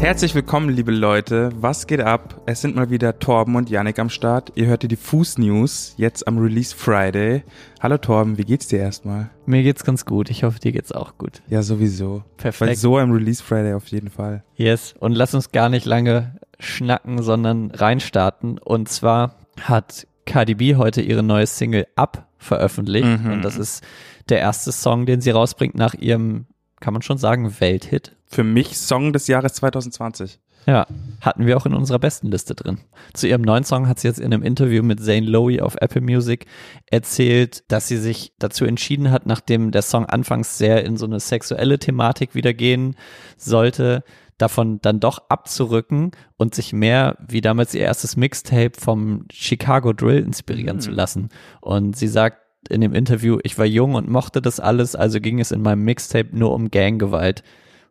Herzlich 0.00 0.34
willkommen, 0.34 0.70
liebe 0.70 0.92
Leute. 0.92 1.50
Was 1.56 1.86
geht 1.86 2.00
ab? 2.00 2.40
Es 2.46 2.62
sind 2.62 2.74
mal 2.74 2.88
wieder 2.88 3.18
Torben 3.18 3.54
und 3.54 3.68
Yannick 3.68 3.98
am 3.98 4.08
Start. 4.08 4.50
Ihr 4.54 4.66
hört 4.66 4.90
die 4.90 4.96
Fuß 4.96 5.36
News 5.36 5.92
jetzt 5.98 6.26
am 6.26 6.38
Release 6.38 6.74
Friday. 6.74 7.44
Hallo 7.80 7.98
Torben, 7.98 8.38
wie 8.38 8.44
geht's 8.44 8.66
dir 8.66 8.78
erstmal? 8.78 9.28
Mir 9.44 9.62
geht's 9.62 9.84
ganz 9.84 10.06
gut. 10.06 10.30
Ich 10.30 10.42
hoffe, 10.42 10.58
dir 10.58 10.72
geht's 10.72 10.90
auch 10.90 11.18
gut. 11.18 11.42
Ja, 11.48 11.62
sowieso. 11.62 12.24
Perfekt. 12.38 12.70
Weil 12.70 12.76
so 12.76 12.96
am 12.96 13.12
Release 13.12 13.42
Friday 13.42 13.74
auf 13.74 13.88
jeden 13.88 14.08
Fall. 14.08 14.42
Yes. 14.56 14.94
Und 14.98 15.12
lass 15.12 15.34
uns 15.34 15.52
gar 15.52 15.68
nicht 15.68 15.84
lange 15.84 16.36
schnacken, 16.58 17.22
sondern 17.22 17.70
reinstarten. 17.70 18.58
Und 18.58 18.88
zwar 18.88 19.36
hat 19.60 20.06
Cardi 20.24 20.54
B 20.54 20.76
heute 20.76 21.02
ihre 21.02 21.22
neue 21.22 21.46
Single 21.46 21.86
Up 21.94 22.26
veröffentlicht. 22.38 23.22
Mhm. 23.22 23.32
Und 23.32 23.42
das 23.42 23.58
ist 23.58 23.84
der 24.30 24.38
erste 24.38 24.72
Song, 24.72 25.04
den 25.04 25.20
sie 25.20 25.30
rausbringt 25.30 25.74
nach 25.74 25.92
ihrem, 25.92 26.46
kann 26.80 26.92
man 26.94 27.02
schon 27.02 27.18
sagen, 27.18 27.60
Welthit. 27.60 28.16
Für 28.26 28.44
mich 28.44 28.78
Song 28.78 29.12
des 29.12 29.26
Jahres 29.26 29.54
2020. 29.54 30.40
Ja, 30.66 30.86
hatten 31.22 31.46
wir 31.46 31.56
auch 31.56 31.64
in 31.64 31.72
unserer 31.72 31.98
besten 31.98 32.30
Liste 32.30 32.54
drin. 32.54 32.78
Zu 33.14 33.26
ihrem 33.26 33.40
neuen 33.40 33.64
Song 33.64 33.88
hat 33.88 33.98
sie 33.98 34.08
jetzt 34.08 34.20
in 34.20 34.26
einem 34.26 34.42
Interview 34.42 34.82
mit 34.82 35.00
Zane 35.02 35.26
Lowe 35.26 35.64
auf 35.64 35.76
Apple 35.80 36.02
Music 36.02 36.44
erzählt, 36.90 37.64
dass 37.68 37.88
sie 37.88 37.96
sich 37.96 38.34
dazu 38.38 38.66
entschieden 38.66 39.10
hat, 39.10 39.24
nachdem 39.24 39.70
der 39.70 39.80
Song 39.82 40.04
anfangs 40.06 40.58
sehr 40.58 40.84
in 40.84 40.98
so 40.98 41.06
eine 41.06 41.18
sexuelle 41.18 41.78
Thematik 41.78 42.34
wieder 42.34 42.52
gehen 42.52 42.94
sollte, 43.38 44.04
davon 44.36 44.80
dann 44.82 45.00
doch 45.00 45.30
abzurücken 45.30 46.10
und 46.36 46.54
sich 46.54 46.72
mehr 46.74 47.16
wie 47.26 47.40
damals 47.40 47.74
ihr 47.74 47.80
erstes 47.82 48.16
Mixtape 48.16 48.72
vom 48.78 49.24
Chicago 49.32 49.92
Drill 49.94 50.18
inspirieren 50.22 50.76
Mhm. 50.76 50.80
zu 50.80 50.90
lassen. 50.90 51.28
Und 51.60 51.96
sie 51.96 52.08
sagt 52.08 52.38
in 52.68 52.80
dem 52.80 52.94
Interview, 52.94 53.38
ich 53.42 53.58
war 53.58 53.66
jung 53.66 53.94
und 53.94 54.08
mochte 54.08 54.42
das 54.42 54.60
alles, 54.60 54.94
also 54.94 55.20
ging 55.20 55.40
es 55.40 55.50
in 55.50 55.62
meinem 55.62 55.82
Mixtape 55.82 56.36
nur 56.36 56.52
um 56.52 56.70
Ganggewalt. 56.70 57.42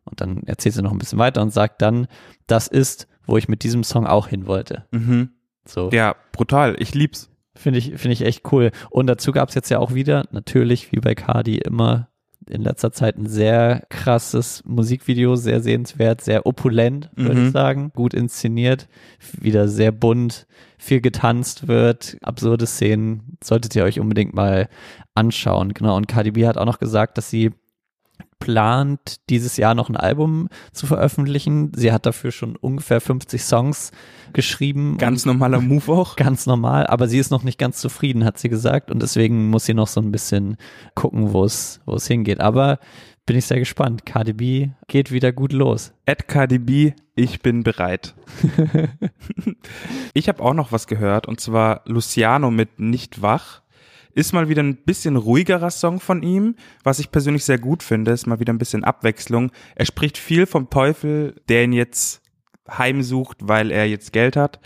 Und 0.04 0.20
dann 0.20 0.42
erzählt 0.44 0.74
sie 0.74 0.82
noch 0.82 0.92
ein 0.92 0.98
bisschen 0.98 1.18
weiter 1.18 1.42
und 1.42 1.52
sagt 1.52 1.82
dann, 1.82 2.06
das 2.46 2.68
ist, 2.68 3.06
wo 3.26 3.36
ich 3.36 3.48
mit 3.48 3.62
diesem 3.62 3.84
Song 3.84 4.06
auch 4.06 4.28
hin 4.28 4.46
wollte. 4.46 4.86
Mhm. 4.90 5.30
So. 5.66 5.90
Ja, 5.92 6.16
brutal. 6.32 6.76
Ich 6.78 6.94
lieb's. 6.94 7.30
Finde 7.54 7.78
ich, 7.78 7.96
finde 7.96 8.12
ich 8.12 8.22
echt 8.22 8.50
cool. 8.52 8.70
Und 8.90 9.06
dazu 9.06 9.32
gab 9.32 9.48
es 9.50 9.54
jetzt 9.54 9.70
ja 9.70 9.78
auch 9.78 9.92
wieder, 9.92 10.26
natürlich 10.30 10.92
wie 10.92 11.00
bei 11.00 11.14
Cardi 11.14 11.58
immer 11.58 12.09
in 12.50 12.62
letzter 12.62 12.92
Zeit 12.92 13.16
ein 13.16 13.26
sehr 13.26 13.84
krasses 13.88 14.62
Musikvideo, 14.66 15.36
sehr 15.36 15.60
sehenswert, 15.60 16.20
sehr 16.20 16.46
opulent, 16.46 17.10
würde 17.16 17.40
Mhm. 17.40 17.46
ich 17.46 17.52
sagen. 17.52 17.92
Gut 17.94 18.12
inszeniert, 18.14 18.88
wieder 19.38 19.68
sehr 19.68 19.92
bunt, 19.92 20.46
viel 20.78 21.00
getanzt 21.00 21.68
wird, 21.68 22.16
absurde 22.22 22.66
Szenen. 22.66 23.36
Solltet 23.42 23.74
ihr 23.76 23.84
euch 23.84 24.00
unbedingt 24.00 24.34
mal 24.34 24.68
anschauen. 25.14 25.74
Genau. 25.74 25.96
Und 25.96 26.08
Cardi 26.08 26.32
B 26.32 26.46
hat 26.46 26.58
auch 26.58 26.66
noch 26.66 26.78
gesagt, 26.78 27.18
dass 27.18 27.30
sie 27.30 27.50
plant, 28.40 29.20
dieses 29.28 29.56
Jahr 29.56 29.74
noch 29.74 29.88
ein 29.88 29.96
Album 29.96 30.48
zu 30.72 30.86
veröffentlichen. 30.86 31.70
Sie 31.76 31.92
hat 31.92 32.06
dafür 32.06 32.32
schon 32.32 32.56
ungefähr 32.56 33.00
50 33.00 33.44
Songs 33.44 33.92
geschrieben. 34.32 34.98
Ganz 34.98 35.24
normaler 35.24 35.60
Move 35.60 35.92
auch. 35.92 36.16
ganz 36.16 36.46
normal, 36.46 36.86
aber 36.86 37.06
sie 37.06 37.18
ist 37.18 37.30
noch 37.30 37.44
nicht 37.44 37.58
ganz 37.58 37.80
zufrieden, 37.80 38.24
hat 38.24 38.38
sie 38.38 38.48
gesagt. 38.48 38.90
Und 38.90 39.00
deswegen 39.02 39.50
muss 39.50 39.66
sie 39.66 39.74
noch 39.74 39.86
so 39.86 40.00
ein 40.00 40.10
bisschen 40.10 40.56
gucken, 40.94 41.32
wo 41.32 41.44
es, 41.44 41.80
hingeht. 42.08 42.40
Aber 42.40 42.78
bin 43.26 43.36
ich 43.36 43.46
sehr 43.46 43.58
gespannt. 43.58 44.06
Cardi 44.06 44.32
B 44.32 44.68
geht 44.88 45.12
wieder 45.12 45.32
gut 45.32 45.52
los. 45.52 45.92
At 46.06 46.26
KDB, 46.26 46.94
ich 47.14 47.42
bin 47.42 47.62
bereit. 47.62 48.14
ich 50.14 50.28
habe 50.28 50.42
auch 50.42 50.54
noch 50.54 50.72
was 50.72 50.86
gehört 50.86 51.28
und 51.28 51.40
zwar 51.40 51.82
Luciano 51.84 52.50
mit 52.50 52.80
Nicht 52.80 53.22
wach. 53.22 53.62
Ist 54.14 54.32
mal 54.32 54.48
wieder 54.48 54.62
ein 54.62 54.76
bisschen 54.76 55.16
ruhigerer 55.16 55.70
Song 55.70 56.00
von 56.00 56.22
ihm, 56.22 56.56
was 56.82 56.98
ich 56.98 57.10
persönlich 57.10 57.44
sehr 57.44 57.58
gut 57.58 57.82
finde. 57.82 58.12
Ist 58.12 58.26
mal 58.26 58.40
wieder 58.40 58.52
ein 58.52 58.58
bisschen 58.58 58.84
Abwechslung. 58.84 59.50
Er 59.76 59.86
spricht 59.86 60.18
viel 60.18 60.46
vom 60.46 60.70
Teufel, 60.70 61.40
der 61.48 61.64
ihn 61.64 61.72
jetzt 61.72 62.22
heimsucht, 62.68 63.38
weil 63.42 63.70
er 63.70 63.86
jetzt 63.86 64.12
Geld 64.12 64.36
hat. 64.36 64.60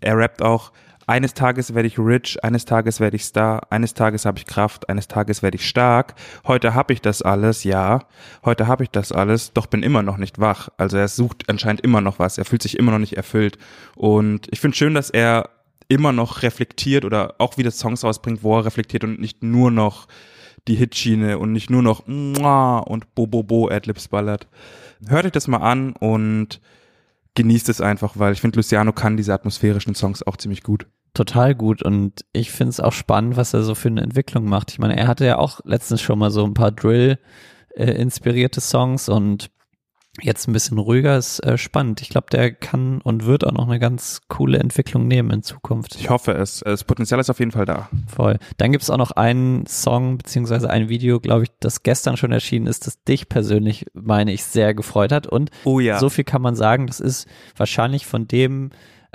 Er 0.00 0.16
rappt 0.18 0.42
auch, 0.42 0.72
eines 1.08 1.34
Tages 1.34 1.72
werde 1.72 1.86
ich 1.86 2.00
rich, 2.00 2.42
eines 2.42 2.64
Tages 2.64 2.98
werde 2.98 3.14
ich 3.14 3.24
Star, 3.24 3.68
eines 3.70 3.94
Tages 3.94 4.26
habe 4.26 4.38
ich 4.38 4.46
Kraft, 4.46 4.88
eines 4.88 5.06
Tages 5.06 5.40
werde 5.40 5.56
ich 5.56 5.68
stark. 5.68 6.14
Heute 6.46 6.74
habe 6.74 6.92
ich 6.92 7.00
das 7.00 7.22
alles, 7.22 7.62
ja. 7.62 8.00
Heute 8.44 8.66
habe 8.66 8.82
ich 8.82 8.90
das 8.90 9.12
alles, 9.12 9.52
doch 9.52 9.66
bin 9.66 9.84
immer 9.84 10.02
noch 10.02 10.16
nicht 10.16 10.40
wach. 10.40 10.68
Also 10.78 10.96
er 10.96 11.06
sucht 11.06 11.48
anscheinend 11.48 11.82
immer 11.82 12.00
noch 12.00 12.18
was. 12.18 12.38
Er 12.38 12.44
fühlt 12.44 12.62
sich 12.62 12.76
immer 12.76 12.90
noch 12.90 12.98
nicht 12.98 13.16
erfüllt. 13.16 13.56
Und 13.94 14.48
ich 14.50 14.58
finde 14.58 14.76
schön, 14.76 14.94
dass 14.94 15.10
er 15.10 15.50
immer 15.88 16.12
noch 16.12 16.42
reflektiert 16.42 17.04
oder 17.04 17.34
auch 17.38 17.58
wieder 17.58 17.70
Songs 17.70 18.04
rausbringt, 18.04 18.42
wo 18.42 18.56
er 18.58 18.66
reflektiert 18.66 19.04
und 19.04 19.20
nicht 19.20 19.42
nur 19.42 19.70
noch 19.70 20.06
die 20.68 20.74
Hitschiene 20.74 21.38
und 21.38 21.52
nicht 21.52 21.70
nur 21.70 21.82
noch 21.82 22.06
Mua 22.06 22.78
und 22.78 23.14
Bo 23.14 23.26
Bo 23.26 23.42
Bo 23.42 23.68
Adlibs 23.68 24.08
ballert. 24.08 24.48
Hört 25.06 25.26
euch 25.26 25.32
das 25.32 25.48
mal 25.48 25.58
an 25.58 25.92
und 25.92 26.60
genießt 27.34 27.68
es 27.68 27.80
einfach, 27.80 28.18
weil 28.18 28.32
ich 28.32 28.40
finde, 28.40 28.58
Luciano 28.58 28.92
kann 28.92 29.16
diese 29.16 29.32
atmosphärischen 29.32 29.94
Songs 29.94 30.22
auch 30.22 30.36
ziemlich 30.36 30.62
gut. 30.62 30.86
Total 31.14 31.54
gut 31.54 31.82
und 31.82 32.24
ich 32.32 32.50
finde 32.50 32.70
es 32.70 32.80
auch 32.80 32.92
spannend, 32.92 33.36
was 33.36 33.54
er 33.54 33.62
so 33.62 33.74
für 33.74 33.88
eine 33.88 34.02
Entwicklung 34.02 34.48
macht. 34.48 34.72
Ich 34.72 34.78
meine, 34.78 34.96
er 34.96 35.06
hatte 35.06 35.24
ja 35.24 35.38
auch 35.38 35.60
letztens 35.64 36.02
schon 36.02 36.18
mal 36.18 36.30
so 36.30 36.44
ein 36.44 36.54
paar 36.54 36.72
Drill-inspirierte 36.72 38.60
Songs 38.60 39.08
und 39.08 39.50
jetzt 40.22 40.48
ein 40.48 40.52
bisschen 40.52 40.78
ruhiger 40.78 41.16
ist 41.16 41.40
äh, 41.40 41.58
spannend. 41.58 42.00
Ich 42.00 42.08
glaube, 42.08 42.28
der 42.30 42.52
kann 42.52 43.00
und 43.02 43.26
wird 43.26 43.44
auch 43.46 43.52
noch 43.52 43.66
eine 43.68 43.78
ganz 43.78 44.22
coole 44.28 44.58
Entwicklung 44.58 45.06
nehmen 45.08 45.30
in 45.30 45.42
Zukunft. 45.42 45.96
Ich 45.96 46.10
hoffe 46.10 46.32
es. 46.32 46.60
Das 46.64 46.84
Potenzial 46.84 47.20
ist 47.20 47.30
auf 47.30 47.38
jeden 47.38 47.52
Fall 47.52 47.66
da. 47.66 47.88
Voll. 48.06 48.38
Dann 48.56 48.72
gibt's 48.72 48.90
auch 48.90 48.96
noch 48.96 49.10
einen 49.12 49.66
Song 49.66 50.18
beziehungsweise 50.18 50.70
ein 50.70 50.88
Video, 50.88 51.20
glaube 51.20 51.44
ich, 51.44 51.50
das 51.60 51.82
gestern 51.82 52.16
schon 52.16 52.32
erschienen 52.32 52.66
ist, 52.66 52.86
das 52.86 53.02
dich 53.04 53.28
persönlich, 53.28 53.86
meine 53.94 54.32
ich, 54.32 54.44
sehr 54.44 54.74
gefreut 54.74 55.12
hat. 55.12 55.26
Und 55.26 55.50
Oh 55.64 55.80
ja. 55.80 55.98
so 55.98 56.08
viel 56.08 56.24
kann 56.24 56.42
man 56.42 56.56
sagen, 56.56 56.86
das 56.86 57.00
ist 57.00 57.26
wahrscheinlich 57.56 58.06
von 58.06 58.26
dem 58.26 58.70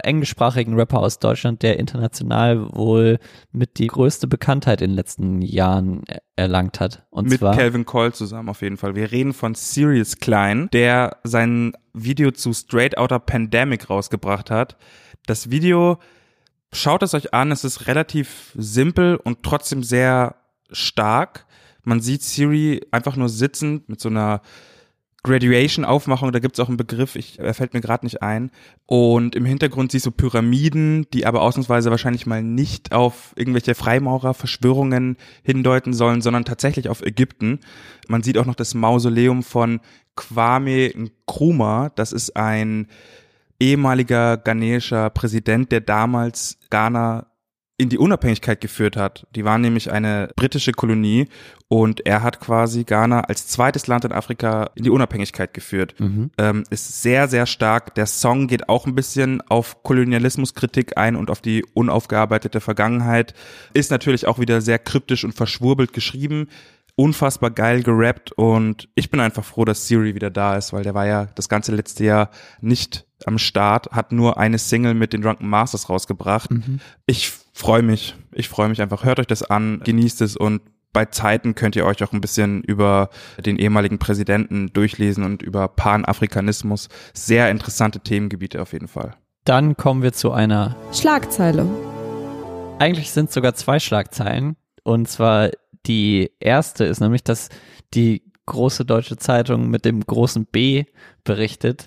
englischsprachigen 0.05 0.75
Rapper 0.75 0.99
aus 0.99 1.19
Deutschland, 1.19 1.61
der 1.63 1.79
international 1.79 2.69
wohl 2.73 3.19
mit 3.51 3.77
die 3.77 3.87
größte 3.87 4.27
Bekanntheit 4.27 4.81
in 4.81 4.91
den 4.91 4.95
letzten 4.95 5.41
Jahren 5.41 6.03
er- 6.07 6.21
erlangt 6.35 6.79
hat. 6.79 7.05
Und 7.09 7.29
mit 7.29 7.39
zwar 7.39 7.55
Calvin 7.55 7.85
Cole 7.85 8.13
zusammen 8.13 8.49
auf 8.49 8.61
jeden 8.61 8.77
Fall. 8.77 8.95
Wir 8.95 9.11
reden 9.11 9.33
von 9.33 9.55
Sirius 9.55 10.17
Klein, 10.17 10.69
der 10.73 11.17
sein 11.23 11.73
Video 11.93 12.31
zu 12.31 12.53
Straight 12.53 12.97
Outta 12.97 13.19
Pandemic 13.19 13.89
rausgebracht 13.89 14.49
hat. 14.49 14.77
Das 15.25 15.51
Video, 15.51 15.99
schaut 16.73 17.03
es 17.03 17.13
euch 17.13 17.33
an, 17.33 17.51
es 17.51 17.63
ist 17.63 17.87
relativ 17.87 18.53
simpel 18.55 19.17
und 19.17 19.43
trotzdem 19.43 19.83
sehr 19.83 20.35
stark. 20.71 21.45
Man 21.83 21.99
sieht 21.99 22.21
Siri 22.23 22.81
einfach 22.91 23.15
nur 23.15 23.29
sitzend 23.29 23.89
mit 23.89 23.99
so 23.99 24.09
einer 24.09 24.41
Graduation-Aufmachung, 25.23 26.31
da 26.31 26.39
gibt's 26.39 26.59
auch 26.59 26.67
einen 26.67 26.77
Begriff, 26.77 27.15
ich, 27.15 27.37
er 27.37 27.53
fällt 27.53 27.75
mir 27.75 27.81
gerade 27.81 28.05
nicht 28.05 28.23
ein. 28.23 28.49
Und 28.87 29.35
im 29.35 29.45
Hintergrund 29.45 29.91
siehst 29.91 30.07
du 30.07 30.11
Pyramiden, 30.11 31.05
die 31.13 31.27
aber 31.27 31.41
ausnahmsweise 31.41 31.91
wahrscheinlich 31.91 32.25
mal 32.25 32.41
nicht 32.41 32.91
auf 32.91 33.33
irgendwelche 33.35 33.75
Freimaurer-Verschwörungen 33.75 35.17
hindeuten 35.43 35.93
sollen, 35.93 36.21
sondern 36.21 36.45
tatsächlich 36.45 36.89
auf 36.89 37.03
Ägypten. 37.03 37.59
Man 38.07 38.23
sieht 38.23 38.37
auch 38.39 38.47
noch 38.47 38.55
das 38.55 38.73
Mausoleum 38.73 39.43
von 39.43 39.79
Kwame 40.15 40.91
Nkrumah. 40.95 41.89
Das 41.89 42.13
ist 42.13 42.35
ein 42.35 42.87
ehemaliger 43.59 44.37
ghanesischer 44.37 45.11
Präsident, 45.11 45.71
der 45.71 45.81
damals 45.81 46.57
Ghana 46.71 47.30
in 47.81 47.89
die 47.89 47.97
Unabhängigkeit 47.97 48.61
geführt 48.61 48.95
hat. 48.95 49.25
Die 49.35 49.43
waren 49.43 49.61
nämlich 49.61 49.91
eine 49.91 50.29
britische 50.35 50.71
Kolonie 50.71 51.27
und 51.67 52.05
er 52.05 52.21
hat 52.21 52.39
quasi 52.39 52.83
Ghana 52.83 53.21
als 53.21 53.47
zweites 53.47 53.87
Land 53.87 54.05
in 54.05 54.11
Afrika 54.11 54.69
in 54.75 54.83
die 54.83 54.91
Unabhängigkeit 54.91 55.51
geführt. 55.55 55.95
Ähm, 56.37 56.63
ist 56.69 57.01
sehr, 57.01 57.27
sehr 57.27 57.47
stark. 57.47 57.95
Der 57.95 58.05
Song 58.05 58.45
geht 58.45 58.69
auch 58.69 58.85
ein 58.85 58.93
bisschen 58.93 59.41
auf 59.49 59.81
Kolonialismuskritik 59.81 60.95
ein 60.95 61.15
und 61.15 61.31
auf 61.31 61.41
die 61.41 61.65
unaufgearbeitete 61.73 62.61
Vergangenheit. 62.61 63.33
Ist 63.73 63.89
natürlich 63.89 64.27
auch 64.27 64.37
wieder 64.37 64.61
sehr 64.61 64.77
kryptisch 64.77 65.23
und 65.23 65.33
verschwurbelt 65.33 65.91
geschrieben. 65.91 66.49
Unfassbar 66.95 67.49
geil 67.49 67.81
gerappt 67.81 68.31
und 68.33 68.89
ich 68.93 69.09
bin 69.09 69.19
einfach 69.19 69.43
froh, 69.43 69.65
dass 69.65 69.87
Siri 69.87 70.13
wieder 70.13 70.29
da 70.29 70.55
ist, 70.55 70.71
weil 70.71 70.83
der 70.83 70.93
war 70.93 71.07
ja 71.07 71.29
das 71.33 71.49
ganze 71.49 71.73
letzte 71.73 72.03
Jahr 72.03 72.29
nicht 72.59 73.07
am 73.25 73.39
Start, 73.39 73.89
hat 73.91 74.11
nur 74.11 74.37
eine 74.37 74.59
Single 74.59 74.93
mit 74.93 75.13
den 75.13 75.21
Drunken 75.21 75.47
Masters 75.49 75.89
rausgebracht. 75.89 76.51
Ich 77.07 77.31
freue 77.53 77.81
mich, 77.81 78.15
ich 78.31 78.49
freue 78.49 78.69
mich 78.69 78.81
einfach. 78.81 79.03
Hört 79.03 79.19
euch 79.19 79.27
das 79.27 79.43
an, 79.43 79.81
genießt 79.83 80.21
es 80.21 80.35
und 80.37 80.61
bei 80.93 81.05
Zeiten 81.05 81.55
könnt 81.55 81.75
ihr 81.77 81.85
euch 81.85 82.03
auch 82.03 82.11
ein 82.11 82.19
bisschen 82.19 82.63
über 82.63 83.09
den 83.45 83.57
ehemaligen 83.57 83.97
Präsidenten 83.97 84.73
durchlesen 84.73 85.23
und 85.23 85.41
über 85.41 85.69
Panafrikanismus. 85.69 86.89
Sehr 87.13 87.49
interessante 87.49 88.01
Themengebiete 88.01 88.61
auf 88.61 88.73
jeden 88.73 88.89
Fall. 88.89 89.15
dann 89.45 89.75
kommen 89.77 90.03
wir 90.03 90.11
zu 90.13 90.31
einer 90.31 90.75
Schlagzeile. 90.93 91.65
Eigentlich 92.79 93.11
sind 93.11 93.31
sogar 93.31 93.53
zwei 93.55 93.79
Schlagzeilen. 93.79 94.55
Und 94.83 95.07
zwar 95.07 95.51
die 95.85 96.31
erste 96.39 96.83
ist 96.85 96.99
nämlich, 96.99 97.23
dass 97.23 97.49
die 97.93 98.30
große 98.51 98.83
deutsche 98.83 99.17
Zeitung 99.17 99.69
mit 99.69 99.85
dem 99.85 100.05
großen 100.05 100.45
B 100.45 100.83
berichtet, 101.23 101.85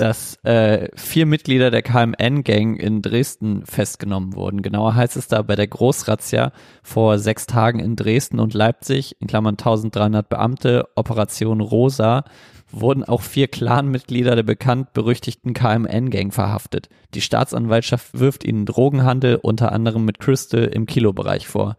dass 0.00 0.36
äh, 0.42 0.88
vier 0.96 1.24
Mitglieder 1.24 1.70
der 1.70 1.82
KMN-Gang 1.82 2.76
in 2.76 3.00
Dresden 3.00 3.64
festgenommen 3.64 4.34
wurden. 4.34 4.62
Genauer 4.62 4.96
heißt 4.96 5.16
es 5.16 5.28
da 5.28 5.42
bei 5.42 5.54
der 5.54 5.68
Großrazzia 5.68 6.52
vor 6.82 7.18
sechs 7.18 7.46
Tagen 7.46 7.78
in 7.78 7.94
Dresden 7.94 8.40
und 8.40 8.54
Leipzig, 8.54 9.16
in 9.20 9.28
Klammern 9.28 9.54
1300 9.54 10.28
Beamte, 10.28 10.88
Operation 10.96 11.60
Rosa, 11.60 12.24
wurden 12.72 13.04
auch 13.04 13.22
vier 13.22 13.48
Clanmitglieder 13.48 14.34
der 14.34 14.42
bekannt 14.42 14.92
berüchtigten 14.92 15.54
KMN-Gang 15.54 16.32
verhaftet. 16.32 16.88
Die 17.14 17.20
Staatsanwaltschaft 17.20 18.18
wirft 18.18 18.44
ihnen 18.44 18.66
Drogenhandel 18.66 19.36
unter 19.36 19.72
anderem 19.72 20.04
mit 20.04 20.18
Crystal 20.18 20.64
im 20.64 20.86
Kilobereich 20.86 21.46
vor. 21.46 21.76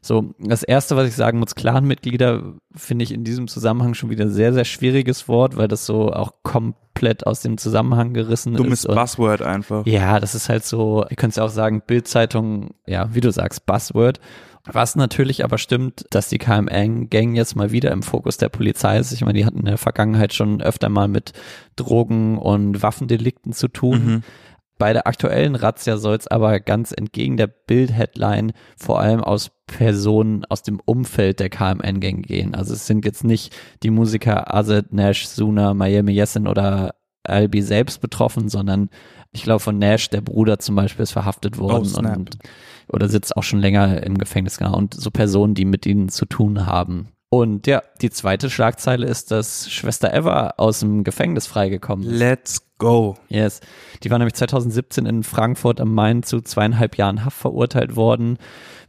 So, 0.00 0.34
das 0.38 0.62
erste, 0.62 0.96
was 0.96 1.08
ich 1.08 1.14
sagen 1.16 1.38
muss, 1.38 1.54
Clanmitglieder 1.54 2.54
finde 2.74 3.02
ich 3.04 3.12
in 3.12 3.24
diesem 3.24 3.48
Zusammenhang 3.48 3.94
schon 3.94 4.10
wieder 4.10 4.28
sehr, 4.28 4.52
sehr 4.52 4.64
schwieriges 4.64 5.28
Wort, 5.28 5.56
weil 5.56 5.68
das 5.68 5.86
so 5.86 6.12
auch 6.12 6.32
komplett 6.42 7.26
aus 7.26 7.40
dem 7.40 7.58
Zusammenhang 7.58 8.14
gerissen 8.14 8.54
Dummes 8.54 8.80
ist. 8.80 8.86
und- 8.86 8.94
Buzzword 8.94 9.42
einfach. 9.42 9.86
ja, 9.86 10.20
das 10.20 10.34
ist 10.34 10.48
halt 10.48 10.64
so, 10.64 11.04
ihr 11.08 11.16
könnt 11.16 11.34
ja 11.36 11.44
auch 11.44 11.50
sagen, 11.50 11.82
Bildzeitung, 11.86 12.70
ja, 12.86 13.12
wie 13.14 13.20
du 13.20 13.30
sagst, 13.32 13.66
Buzzword. 13.66 14.20
Was 14.70 14.96
natürlich 14.96 15.44
aber 15.44 15.56
stimmt, 15.56 16.04
dass 16.10 16.28
die 16.28 16.36
KMN-Gang 16.36 17.34
jetzt 17.34 17.56
mal 17.56 17.72
wieder 17.72 17.90
im 17.90 18.02
Fokus 18.02 18.36
der 18.36 18.50
Polizei 18.50 18.98
ist. 18.98 19.12
Ich 19.12 19.22
meine, 19.22 19.32
die 19.38 19.46
hatten 19.46 19.60
in 19.60 19.64
der 19.64 19.78
Vergangenheit 19.78 20.34
schon 20.34 20.60
öfter 20.60 20.90
mal 20.90 21.08
mit 21.08 21.32
Drogen- 21.76 22.36
und 22.36 22.82
Waffendelikten 22.82 23.52
zu 23.54 23.68
tun. 23.68 24.04
Mhm. 24.04 24.22
Bei 24.78 24.92
der 24.92 25.06
aktuellen 25.06 25.56
Razzia 25.56 25.96
soll 25.96 26.16
es 26.16 26.28
aber 26.28 26.60
ganz 26.60 26.92
entgegen 26.92 27.36
der 27.36 27.48
Bild-Headline 27.48 28.52
vor 28.76 29.00
allem 29.00 29.22
aus 29.22 29.50
Personen 29.66 30.44
aus 30.44 30.62
dem 30.62 30.80
Umfeld 30.84 31.40
der 31.40 31.50
KMN-Gang 31.50 32.22
gehen. 32.22 32.54
Also 32.54 32.74
es 32.74 32.86
sind 32.86 33.04
jetzt 33.04 33.24
nicht 33.24 33.54
die 33.82 33.90
Musiker 33.90 34.54
Azad, 34.54 34.92
Nash, 34.92 35.26
Suna, 35.26 35.74
Miami 35.74 36.12
Yassin 36.12 36.46
oder 36.46 36.94
Albi 37.24 37.60
selbst 37.60 38.00
betroffen, 38.00 38.48
sondern 38.48 38.88
ich 39.32 39.42
glaube 39.42 39.60
von 39.60 39.78
Nash, 39.78 40.08
der 40.10 40.20
Bruder 40.20 40.58
zum 40.58 40.76
Beispiel, 40.76 41.02
ist 41.02 41.12
verhaftet 41.12 41.58
worden 41.58 41.92
Oh, 41.94 41.98
und 41.98 42.38
oder 42.90 43.08
sitzt 43.08 43.36
auch 43.36 43.42
schon 43.42 43.60
länger 43.60 44.02
im 44.02 44.16
Gefängnis, 44.16 44.56
genau. 44.56 44.76
Und 44.76 44.94
so 44.94 45.10
Personen, 45.10 45.54
die 45.54 45.66
mit 45.66 45.84
ihnen 45.84 46.08
zu 46.08 46.24
tun 46.24 46.66
haben. 46.66 47.08
Und 47.30 47.66
ja, 47.66 47.82
die 48.00 48.10
zweite 48.10 48.48
Schlagzeile 48.48 49.06
ist, 49.06 49.30
dass 49.30 49.70
Schwester 49.70 50.14
Eva 50.14 50.54
aus 50.56 50.80
dem 50.80 51.04
Gefängnis 51.04 51.46
freigekommen 51.46 52.06
ist. 52.06 52.18
Let's 52.18 52.62
go. 52.78 53.16
Yes. 53.28 53.60
Die 54.02 54.10
war 54.10 54.18
nämlich 54.18 54.34
2017 54.34 55.04
in 55.04 55.22
Frankfurt 55.22 55.80
am 55.80 55.92
Main 55.92 56.22
zu 56.22 56.40
zweieinhalb 56.40 56.96
Jahren 56.96 57.26
Haft 57.26 57.36
verurteilt 57.36 57.96
worden. 57.96 58.38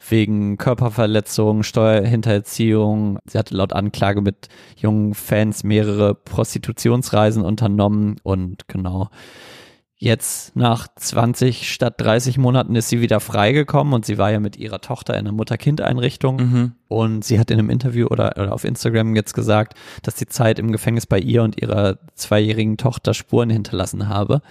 Wegen 0.08 0.58
Körperverletzung, 0.58 1.64
Steuerhinterziehung. 1.64 3.20
Sie 3.26 3.38
hatte 3.38 3.56
laut 3.56 3.74
Anklage 3.74 4.22
mit 4.22 4.48
jungen 4.78 5.14
Fans 5.14 5.66
mehrere 5.66 6.16
Prostitutionsreisen 6.16 7.44
unternommen 7.44 8.16
und 8.24 8.70
genau. 8.70 9.10
Jetzt 10.01 10.56
nach 10.56 10.88
20 10.96 11.69
statt 11.69 11.96
30 11.98 12.38
Monaten 12.38 12.74
ist 12.78 12.88
sie 12.88 13.01
wieder 13.01 13.19
freigekommen 13.19 13.94
und 13.94 14.06
sie 14.06 14.18
war 14.18 14.31
ja 14.31 14.40
mit 14.40 14.56
ihrer 14.56 14.80
Tochter 14.80 15.16
in 15.16 15.19
einer 15.19 15.34
Mutter-Kind-Einrichtung. 15.34 16.38
Mhm. 16.38 16.72
Und 16.88 17.25
sie 17.25 17.38
hat 17.38 17.51
in 17.51 17.60
einem 17.60 17.69
Interview 17.69 18.07
oder, 18.07 18.31
oder 18.38 18.54
auf 18.54 18.63
Instagram 18.63 19.13
jetzt 19.18 19.34
gesagt, 19.34 19.74
dass 20.01 20.16
die 20.16 20.28
Zeit 20.28 20.57
im 20.57 20.72
Gefängnis 20.72 21.06
bei 21.06 21.19
ihr 21.19 21.44
und 21.44 21.62
ihrer 21.62 21.98
zweijährigen 22.16 22.78
Tochter 22.78 23.13
Spuren 23.13 23.50
hinterlassen 23.50 24.07
habe. 24.07 24.42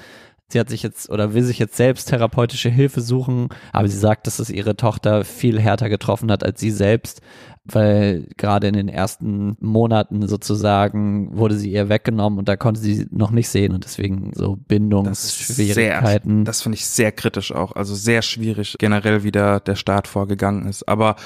Sie 0.50 0.58
hat 0.58 0.70
sich 0.70 0.82
jetzt 0.82 1.10
oder 1.10 1.34
will 1.34 1.42
sich 1.42 1.58
jetzt 1.58 1.76
selbst 1.76 2.08
therapeutische 2.08 2.70
Hilfe 2.70 3.02
suchen, 3.02 3.50
aber 3.70 3.86
sie 3.86 3.98
sagt, 3.98 4.26
dass 4.26 4.38
es 4.38 4.48
ihre 4.48 4.76
Tochter 4.76 5.26
viel 5.26 5.60
härter 5.60 5.90
getroffen 5.90 6.30
hat 6.30 6.42
als 6.42 6.58
sie 6.58 6.70
selbst, 6.70 7.20
weil 7.66 8.26
gerade 8.38 8.66
in 8.66 8.72
den 8.72 8.88
ersten 8.88 9.58
Monaten 9.60 10.26
sozusagen 10.26 11.36
wurde 11.36 11.54
sie 11.54 11.70
ihr 11.70 11.90
weggenommen 11.90 12.38
und 12.38 12.48
da 12.48 12.56
konnte 12.56 12.80
sie 12.80 13.06
noch 13.10 13.30
nicht 13.30 13.50
sehen 13.50 13.74
und 13.74 13.84
deswegen 13.84 14.32
so 14.34 14.56
Das 14.56 14.64
Bindungsschwierigkeiten. 14.68 16.46
das 16.46 16.62
finde 16.62 16.76
ich 16.76 16.86
sehr 16.86 17.12
kritisch 17.12 17.52
auch. 17.52 17.72
Also 17.72 17.94
sehr 17.94 18.22
schwierig 18.22 18.76
generell, 18.78 19.24
wie 19.24 19.32
da 19.32 19.60
der 19.60 19.76
Staat 19.76 20.08
vorgegangen 20.08 20.66
ist. 20.66 20.88
Aber 20.88 21.16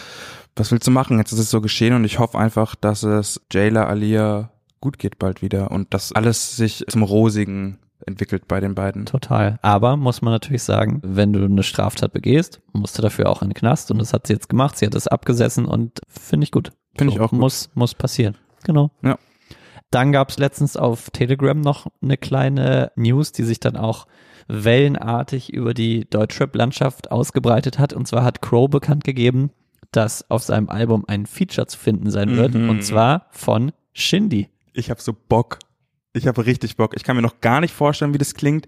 was 0.56 0.72
willst 0.72 0.88
du 0.88 0.90
machen? 0.90 1.18
Jetzt 1.18 1.30
ist 1.30 1.38
es 1.38 1.50
so 1.50 1.60
geschehen 1.60 1.94
und 1.94 2.04
ich 2.04 2.18
hoffe 2.18 2.38
einfach, 2.38 2.74
dass 2.74 3.04
es 3.04 3.40
Jayla 3.52 3.84
Alia 3.84 4.50
gut 4.80 4.98
geht 4.98 5.20
bald 5.20 5.42
wieder 5.42 5.70
und 5.70 5.94
dass 5.94 6.10
alles 6.12 6.56
sich 6.56 6.84
zum 6.88 7.04
Rosigen 7.04 7.78
entwickelt 8.06 8.48
bei 8.48 8.60
den 8.60 8.74
beiden. 8.74 9.06
Total. 9.06 9.58
Aber 9.62 9.96
muss 9.96 10.22
man 10.22 10.32
natürlich 10.32 10.62
sagen, 10.62 11.00
wenn 11.04 11.32
du 11.32 11.44
eine 11.44 11.62
Straftat 11.62 12.12
begehst, 12.12 12.60
musst 12.72 12.98
du 12.98 13.02
dafür 13.02 13.28
auch 13.28 13.42
in 13.42 13.48
den 13.48 13.54
Knast 13.54 13.90
und 13.90 13.98
das 13.98 14.12
hat 14.12 14.26
sie 14.26 14.32
jetzt 14.32 14.48
gemacht. 14.48 14.76
Sie 14.76 14.86
hat 14.86 14.94
es 14.94 15.08
abgesessen 15.08 15.66
und 15.66 16.00
finde 16.08 16.44
ich 16.44 16.50
gut. 16.50 16.72
Finde 16.96 17.14
ich 17.14 17.20
auch 17.20 17.30
gut. 17.30 17.38
Muss, 17.38 17.70
muss 17.74 17.94
passieren. 17.94 18.36
Genau. 18.64 18.90
Ja. 19.02 19.18
Dann 19.90 20.12
gab 20.12 20.30
es 20.30 20.38
letztens 20.38 20.76
auf 20.76 21.10
Telegram 21.10 21.60
noch 21.60 21.86
eine 22.02 22.16
kleine 22.16 22.92
News, 22.96 23.32
die 23.32 23.42
sich 23.42 23.60
dann 23.60 23.76
auch 23.76 24.06
wellenartig 24.48 25.52
über 25.52 25.74
die 25.74 26.08
Deutschrap-Landschaft 26.08 27.10
ausgebreitet 27.10 27.78
hat. 27.78 27.92
Und 27.92 28.08
zwar 28.08 28.24
hat 28.24 28.42
Crow 28.42 28.68
bekannt 28.68 29.04
gegeben, 29.04 29.50
dass 29.90 30.30
auf 30.30 30.42
seinem 30.42 30.68
Album 30.68 31.04
ein 31.06 31.26
Feature 31.26 31.66
zu 31.66 31.78
finden 31.78 32.10
sein 32.10 32.36
wird. 32.36 32.54
Mhm. 32.54 32.70
Und 32.70 32.82
zwar 32.82 33.26
von 33.30 33.72
Shindy. 33.92 34.48
Ich 34.72 34.90
habe 34.90 35.00
so 35.00 35.12
Bock. 35.12 35.58
Ich 36.14 36.26
habe 36.26 36.44
richtig 36.44 36.76
Bock. 36.76 36.94
Ich 36.94 37.04
kann 37.04 37.16
mir 37.16 37.22
noch 37.22 37.40
gar 37.40 37.60
nicht 37.60 37.72
vorstellen, 37.72 38.12
wie 38.12 38.18
das 38.18 38.34
klingt, 38.34 38.66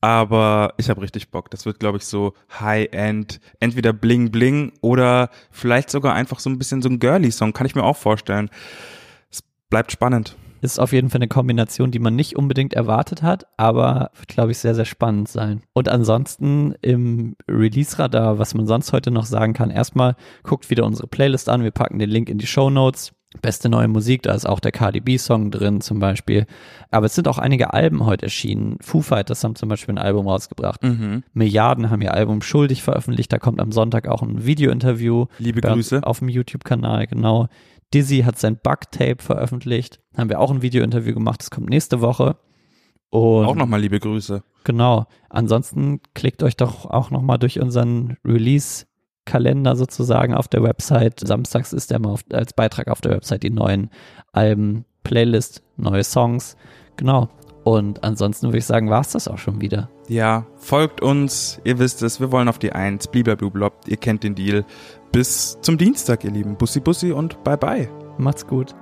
aber 0.00 0.74
ich 0.76 0.90
habe 0.90 1.02
richtig 1.02 1.30
Bock. 1.30 1.50
Das 1.50 1.66
wird, 1.66 1.80
glaube 1.80 1.98
ich, 1.98 2.04
so 2.04 2.34
High-End, 2.60 3.40
entweder 3.58 3.92
Bling 3.92 4.30
Bling 4.30 4.72
oder 4.80 5.30
vielleicht 5.50 5.90
sogar 5.90 6.14
einfach 6.14 6.38
so 6.38 6.50
ein 6.50 6.58
bisschen 6.58 6.82
so 6.82 6.88
ein 6.88 7.00
Girly-Song. 7.00 7.52
Kann 7.52 7.66
ich 7.66 7.74
mir 7.74 7.82
auch 7.82 7.96
vorstellen. 7.96 8.48
Es 9.28 9.42
bleibt 9.70 9.90
spannend. 9.90 10.36
Ist 10.60 10.78
auf 10.78 10.92
jeden 10.92 11.10
Fall 11.10 11.18
eine 11.18 11.28
Kombination, 11.28 11.90
die 11.90 11.98
man 11.98 12.16
nicht 12.16 12.36
unbedingt 12.36 12.72
erwartet 12.72 13.22
hat, 13.22 13.44
aber 13.58 14.12
wird, 14.14 14.28
glaube 14.28 14.52
ich, 14.52 14.58
sehr, 14.58 14.74
sehr 14.74 14.86
spannend 14.86 15.28
sein. 15.28 15.62
Und 15.74 15.90
ansonsten 15.90 16.74
im 16.80 17.36
Release-Radar, 17.50 18.38
was 18.38 18.54
man 18.54 18.66
sonst 18.66 18.92
heute 18.92 19.10
noch 19.10 19.26
sagen 19.26 19.52
kann, 19.52 19.70
erstmal 19.70 20.16
guckt 20.42 20.70
wieder 20.70 20.86
unsere 20.86 21.08
Playlist 21.08 21.50
an. 21.50 21.64
Wir 21.64 21.70
packen 21.70 21.98
den 21.98 22.08
Link 22.08 22.30
in 22.30 22.38
die 22.38 22.46
Show 22.46 22.70
Notes. 22.70 23.12
Beste 23.42 23.68
neue 23.68 23.88
Musik, 23.88 24.22
da 24.22 24.32
ist 24.32 24.46
auch 24.46 24.60
der 24.60 24.72
Cardi 24.72 25.00
B-Song 25.00 25.50
drin 25.50 25.80
zum 25.80 25.98
Beispiel. 25.98 26.46
Aber 26.90 27.06
es 27.06 27.14
sind 27.14 27.28
auch 27.28 27.38
einige 27.38 27.74
Alben 27.74 28.06
heute 28.06 28.24
erschienen. 28.26 28.78
Foo 28.80 29.00
Fighters 29.02 29.44
haben 29.44 29.56
zum 29.56 29.68
Beispiel 29.68 29.94
ein 29.94 29.98
Album 29.98 30.28
rausgebracht. 30.28 30.82
Mhm. 30.82 31.24
Milliarden 31.32 31.90
haben 31.90 32.02
ihr 32.02 32.14
Album 32.14 32.42
Schuldig 32.42 32.82
veröffentlicht. 32.82 33.32
Da 33.32 33.38
kommt 33.38 33.60
am 33.60 33.72
Sonntag 33.72 34.08
auch 34.08 34.22
ein 34.22 34.46
Video-Interview. 34.46 35.26
Liebe 35.38 35.60
Grüße. 35.60 36.06
Auf 36.06 36.20
dem 36.20 36.28
YouTube-Kanal, 36.28 37.06
genau. 37.06 37.48
Dizzy 37.92 38.22
hat 38.22 38.38
sein 38.38 38.56
Bug-Tape 38.56 39.22
veröffentlicht. 39.22 40.00
Haben 40.16 40.30
wir 40.30 40.40
auch 40.40 40.50
ein 40.50 40.62
Video-Interview 40.62 41.14
gemacht. 41.14 41.40
Das 41.40 41.50
kommt 41.50 41.68
nächste 41.68 42.00
Woche. 42.00 42.36
Und 43.10 43.44
Auch 43.44 43.54
nochmal 43.54 43.80
liebe 43.80 44.00
Grüße. 44.00 44.42
Genau. 44.64 45.06
Ansonsten 45.28 46.00
klickt 46.14 46.42
euch 46.42 46.56
doch 46.56 46.86
auch 46.86 47.10
nochmal 47.10 47.38
durch 47.38 47.60
unseren 47.60 48.16
Release-Kalender 49.24 49.76
sozusagen 49.76 50.34
auf 50.34 50.48
der 50.48 50.62
Website. 50.62 51.20
Samstags 51.20 51.72
ist 51.72 51.90
der 51.90 51.98
mal 51.98 52.10
auf, 52.10 52.24
als 52.32 52.52
Beitrag 52.52 52.88
auf 52.88 53.00
der 53.00 53.12
Website 53.12 53.42
die 53.42 53.50
neuen 53.50 53.90
Alben, 54.32 54.84
Playlist, 55.02 55.62
neue 55.76 56.04
Songs. 56.04 56.56
Genau. 56.96 57.28
Und 57.64 58.04
ansonsten 58.04 58.48
würde 58.48 58.58
ich 58.58 58.66
sagen, 58.66 58.90
war 58.90 59.00
es 59.00 59.12
das 59.12 59.26
auch 59.26 59.38
schon 59.38 59.60
wieder. 59.60 59.88
Ja, 60.08 60.46
folgt 60.56 61.00
uns. 61.00 61.60
Ihr 61.64 61.78
wisst 61.78 62.02
es, 62.02 62.20
wir 62.20 62.30
wollen 62.30 62.48
auf 62.48 62.58
die 62.58 62.72
Eins. 62.72 63.08
Bliblablublob. 63.08 63.72
Ihr 63.86 63.96
kennt 63.96 64.22
den 64.22 64.34
Deal. 64.34 64.64
Bis 65.12 65.58
zum 65.62 65.78
Dienstag, 65.78 66.24
ihr 66.24 66.30
Lieben. 66.30 66.56
Bussi 66.56 66.80
Bussi 66.80 67.12
und 67.12 67.42
bye 67.42 67.56
bye. 67.56 67.88
Macht's 68.18 68.46
gut. 68.46 68.74